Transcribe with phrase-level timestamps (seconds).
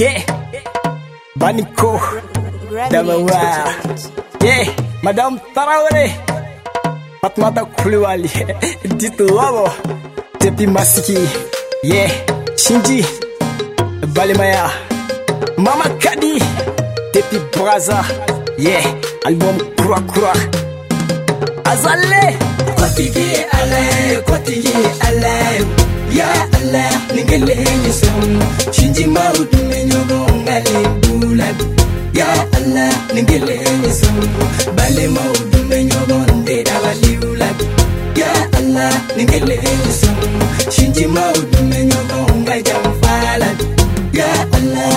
[0.00, 0.24] Yeah,
[1.36, 1.98] Baniko,
[2.88, 3.40] Damawa,
[4.40, 4.64] yeah,
[5.02, 6.08] Madame Tarawale,
[7.20, 8.30] Fatmata Kuluwali,
[8.98, 9.68] Tito Wabo,
[10.40, 11.20] Tepi Masiki,
[11.84, 12.08] yeah,
[12.56, 13.04] Shinji,
[14.16, 14.72] Balimaya,
[15.58, 16.38] Mama Kadi,
[17.12, 18.00] Tepi Braza,
[18.56, 18.80] yeah,
[19.28, 20.32] album Kura Kura,
[21.68, 22.26] Azale,
[22.80, 25.49] Kotigi Ale, Kotigi Ale.
[33.92, 34.08] so
[34.76, 36.90] bale mau dumbe nyogon de dala
[38.14, 39.26] ya allah ni
[40.00, 40.08] so
[40.70, 41.02] shinji
[44.14, 44.96] ya allah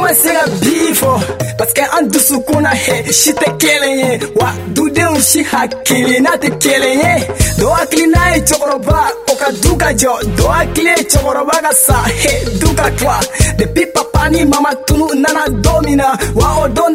[0.00, 5.42] ma se ka bi an dusukun na hɛ si tɛ kelen ye wa dudenw si
[5.42, 7.28] hakilina tɛ kelen ye
[7.58, 12.02] dɔ hakilina ye cɛkɔrɔba o ka du ka jɔ dɔ hakili ye cɛkɔrɔba ka sa
[12.04, 13.20] he du ka tila
[13.58, 16.94] depi papa ni mama tunu nana domina wa o don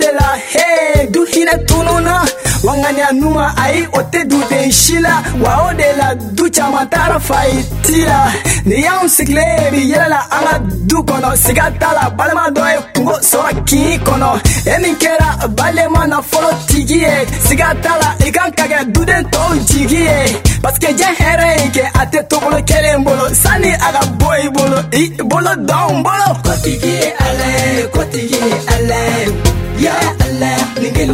[2.88, 7.20] ŋaniya numa ayi o tɛ duden si la wa o de la du caaman taara
[7.28, 8.20] fayiti la
[8.68, 10.54] ni y'anw sigilen ye bi yɛlɛ la an ka
[10.90, 14.30] du kɔnɔ siga t'a la balima dɔ ye kungo sɔrɔ kin kɔnɔ
[14.72, 17.16] e min kɛra balima na fɔlɔ tigi ye
[17.48, 20.20] siga t'a la i kan ka kɛ duden tɔw jigi ye
[20.64, 24.50] paske jɛ hɛrɛ ye kɛ a tɛ togolo kelen bolo sanni a ka bɔ i
[24.58, 29.32] bolo i bolo dɔn bolo kotigi ye ala ye kotigi ye ala ye
[29.84, 29.94] ya
[30.24, 31.07] ala nin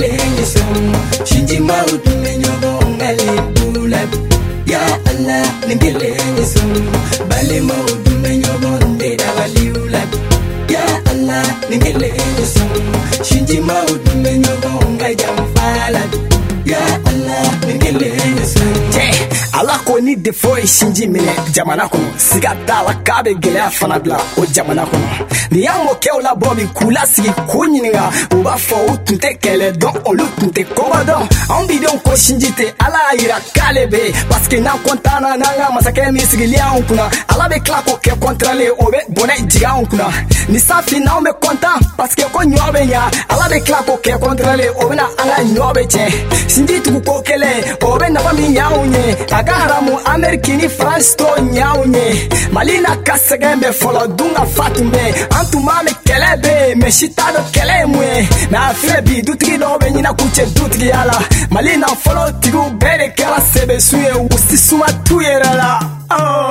[11.78, 12.14] ningele
[19.54, 23.70] ala ko ni defo ye sinji minɛ jamana kɔnɔ siga t'a la k'a be gwɛlɛya
[23.70, 28.36] fana bila o jamana kɔnɔ ni y'an mɔkɛw labɔ bi k'u lasigi k'u ɲininga u
[28.42, 31.24] b'a fɔ u tun tɛ kɛlɛ dɔn olu tun tɛ kɔba dɔn
[31.54, 35.54] anw bidenw ko sinji tɛ ala y'a yira k'ale be yen parsike n'an kɔntana n'an
[35.60, 39.36] ka masakɛ min sigili y'anw kunna ala be kila k'o kɛ kɔntrale o be bɔnɛ
[39.52, 40.08] jigi anw kunna
[40.50, 43.02] ni sa fin n'anw be kɔntan parsike ko ɲɔ be ɲa
[43.34, 46.10] ala be kila k'o kɛ kɔntrale o bena an ka ɲɔ be tiɲɛ
[46.54, 49.06] sinji tugu ko kelen o be nafa min y'anw ye
[49.40, 54.16] a ka haramu ameriki ni faransi t'o ɲ'anw ye mali n'a ka sɛgɛn bɛ fɔlɔ
[54.18, 55.00] dun ka fa tun be
[55.38, 58.22] an tun b'an be kɛlɛ be yen mɛ si t'a dɔ kɛlɛ ye mun ye
[58.54, 61.18] mɛ a filɛ bi dutigi dɔw be ɲina k'u cɛ dutigiya la
[61.50, 65.52] mali na fɔlɔ tigiw bɛɛ de kɛra sɛbɛ su ye u si suma t'u yɛrɛ
[65.58, 65.80] la
[66.12, 66.43] oh.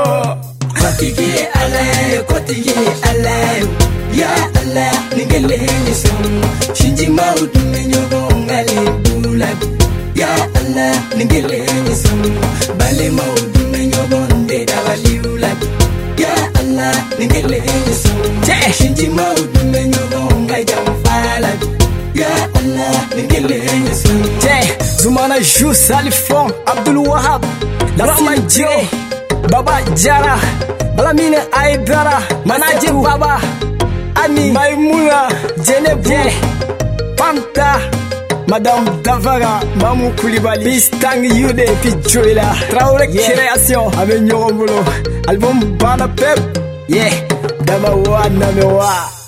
[25.03, 27.44] zumana ju salifon abdulwahab
[27.99, 28.69] lamajo
[29.50, 30.38] baba jara
[30.97, 33.39] Balamine Aïdara, Manaje Baba,
[34.23, 35.29] Annie, Baimula,
[35.65, 36.11] Djenebou,
[37.17, 37.79] Panta,
[38.49, 44.73] Madame Davara, Mamou Koulibaly, Bistang Yude, Pichouila Traoré Création, avec Nyorombolo,
[45.29, 47.09] Album Banapep, Pep, yeah,
[48.09, 49.22] wana Namewa.